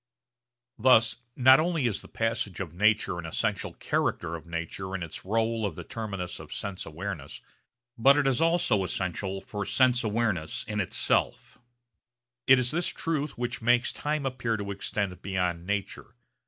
Thus 0.79 1.17
not 1.35 1.59
only 1.59 1.85
is 1.85 2.01
the 2.01 2.07
passage 2.07 2.59
of 2.59 2.73
nature 2.73 3.19
an 3.19 3.25
essential 3.27 3.73
character 3.73 4.35
of 4.35 4.47
nature 4.47 4.95
in 4.95 5.03
its 5.03 5.19
rôle 5.19 5.63
of 5.63 5.75
the 5.75 5.83
terminus 5.83 6.39
of 6.39 6.51
sense 6.51 6.87
awareness, 6.87 7.39
but 7.99 8.17
it 8.17 8.25
is 8.25 8.41
also 8.41 8.83
essential 8.83 9.41
for 9.41 9.63
sense 9.63 10.03
awareness 10.03 10.63
in 10.63 10.79
itself. 10.79 11.59
It 12.47 12.57
is 12.57 12.71
this 12.71 12.87
truth 12.87 13.37
which 13.37 13.61
makes 13.61 13.93
time 13.93 14.25
appear 14.25 14.57
to 14.57 14.71
extend 14.71 15.21
beyond 15.21 15.67
nature. 15.67 16.15